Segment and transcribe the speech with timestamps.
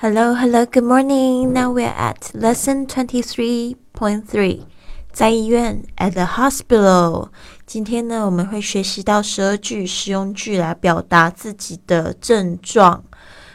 [0.00, 1.54] Hello, hello, good morning.
[1.54, 4.66] Now we're at lesson twenty three point three.
[5.10, 7.30] 在医院 at the hospital。
[7.64, 13.04] 今天呢，我们会学习到十二句实用句来表达自己的症状。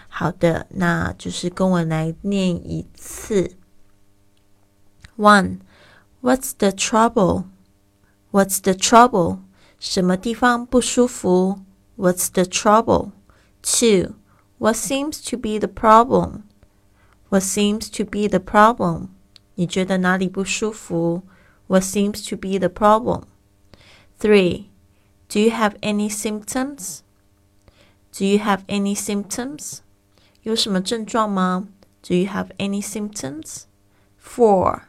[0.08, 3.52] 好的，那就是跟我来念一次。
[5.16, 5.60] One,
[6.24, 7.44] what's the trouble?
[8.32, 9.42] What's the trouble?
[9.80, 11.60] 什么地方不舒服
[11.98, 13.12] ？What's the trouble?
[13.62, 14.16] Two,
[14.61, 16.45] what seems to be the problem?
[17.29, 19.09] What seems to be the problem?
[19.55, 21.23] 你觉得哪里不舒服？
[21.67, 23.25] What seems to be the problem?
[24.19, 24.67] Three,
[25.29, 27.01] do you have any symptoms?
[28.13, 29.81] Do you have any symptoms?
[30.43, 31.69] 有什么症状吗？
[32.03, 33.65] Do you have any symptoms?
[34.23, 34.83] Four,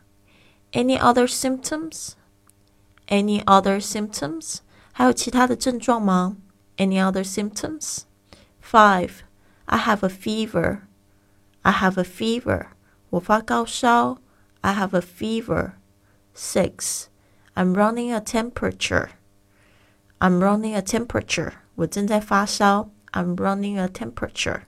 [0.72, 2.12] any other symptoms?
[3.08, 4.58] Any other symptoms?
[4.92, 6.38] 还有其他的症状吗？
[6.78, 8.02] Any other symptoms?
[8.62, 9.22] Five,
[9.72, 10.82] I have a fever.
[11.64, 12.68] I have a fever.
[13.10, 14.20] 我发高烧。
[14.62, 15.74] I have a fever.
[16.36, 17.08] Six,
[17.56, 19.10] I'm running a temperature.
[20.20, 21.54] I'm running a temperature.
[21.76, 22.90] 我正在发烧。
[23.12, 24.62] I'm running a temperature.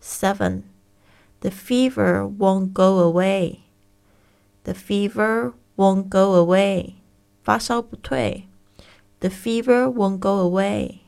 [0.00, 0.62] Seven,
[1.40, 3.60] the fever won't go away.
[4.64, 6.94] The fever won't go away.
[7.42, 8.48] 发烧不退。
[9.20, 11.00] The fever won't go away.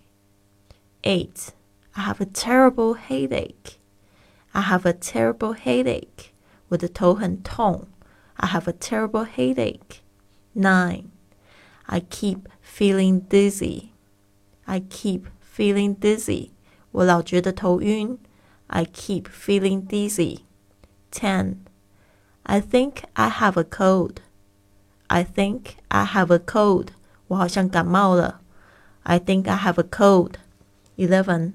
[1.02, 1.50] Eight,
[1.96, 3.78] I have a terrible headache.
[4.52, 6.32] I have a terrible headache.
[6.68, 7.88] 我的头很痛。
[8.34, 10.00] I have a terrible headache.
[10.54, 11.10] Nine,
[11.86, 13.90] I keep feeling dizzy.
[14.64, 16.50] I keep feeling dizzy.
[16.92, 18.18] 我老觉得头晕。
[18.68, 20.40] I keep feeling dizzy.
[21.10, 21.56] Ten,
[22.44, 24.22] I think I have a cold.
[25.08, 26.88] I think I have a cold.
[27.26, 28.40] 我好像感冒了。
[29.02, 30.34] I think I have a cold.
[30.96, 31.54] Eleven,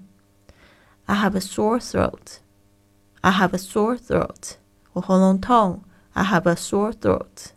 [1.09, 2.39] I have a sore throat.
[3.21, 4.57] I have a sore throat.
[4.93, 5.83] 我喉咙痛。
[6.13, 7.51] I have a sore throat.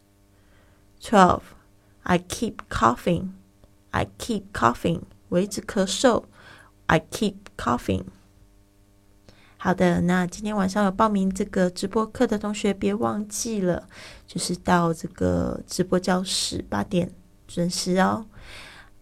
[1.01, 1.43] Twelve,
[2.03, 3.31] I keep coughing.
[3.91, 5.03] I keep coughing.
[5.29, 6.25] 我一直咳嗽。
[6.87, 8.05] I keep coughing.
[9.57, 13.89] 好的，那今天晚上有报名这个直播课的同学，别忘记了，
[14.27, 17.13] 就是到这个直播教室八点
[17.47, 18.27] 准时哦。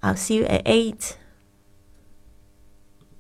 [0.01, 1.13] I'll see you at eight.